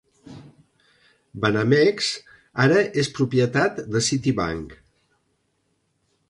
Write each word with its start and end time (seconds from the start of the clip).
Banamex 1.43 2.07
ara 2.65 2.79
és 3.03 3.11
propietat 3.19 3.83
de 3.97 4.03
Citibank. 4.09 4.75